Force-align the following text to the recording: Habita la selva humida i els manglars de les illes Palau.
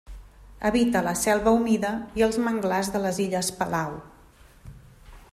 Habita 0.67 1.01
la 1.07 1.11
selva 1.23 1.51
humida 1.57 1.91
i 2.21 2.25
els 2.27 2.39
manglars 2.45 2.89
de 2.95 3.01
les 3.03 3.19
illes 3.27 3.51
Palau. 3.61 3.93